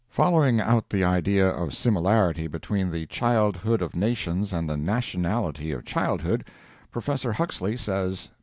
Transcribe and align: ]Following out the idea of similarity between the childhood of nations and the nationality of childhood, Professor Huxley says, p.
]Following 0.09 0.59
out 0.59 0.89
the 0.89 1.03
idea 1.03 1.47
of 1.47 1.75
similarity 1.75 2.47
between 2.47 2.89
the 2.89 3.05
childhood 3.05 3.83
of 3.83 3.95
nations 3.95 4.51
and 4.51 4.67
the 4.67 4.75
nationality 4.75 5.71
of 5.71 5.85
childhood, 5.85 6.43
Professor 6.91 7.33
Huxley 7.33 7.77
says, 7.77 8.29
p. 8.29 8.33